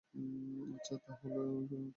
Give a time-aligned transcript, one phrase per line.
[0.71, 1.87] আচ্ছা, তাহলে কেমন হয়?